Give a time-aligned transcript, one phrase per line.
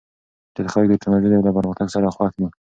[0.55, 2.47] ډېر خلک د ټکنالوژۍ له پرمختګ سره خوښ دي.